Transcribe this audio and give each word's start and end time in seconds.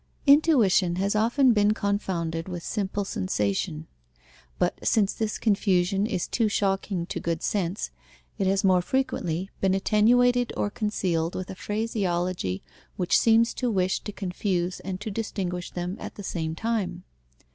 _Intuition 0.25 0.95
has 0.95 1.15
often 1.15 1.53
been 1.53 1.75
confounded 1.75 2.49
with 2.49 2.63
simple 2.63 3.05
sensation. 3.05 3.85
But, 4.57 4.79
since 4.83 5.13
this 5.13 5.37
confusion 5.37 6.07
is 6.07 6.27
too 6.27 6.47
shocking 6.49 7.05
to 7.05 7.19
good 7.19 7.43
sense, 7.43 7.91
it 8.39 8.47
has 8.47 8.63
more 8.63 8.81
frequently 8.81 9.51
been 9.61 9.75
attenuated 9.75 10.53
or 10.57 10.71
concealed 10.71 11.35
with 11.35 11.51
a 11.51 11.55
phraseology 11.55 12.63
which 12.97 13.19
seems 13.19 13.53
to 13.53 13.69
wish 13.69 13.99
to 13.99 14.11
confuse 14.11 14.79
and 14.79 14.99
to 15.01 15.11
distinguish 15.11 15.69
them 15.69 15.97
at 15.99 16.15
the 16.15 16.23
same 16.23 16.55
time. 16.55 17.03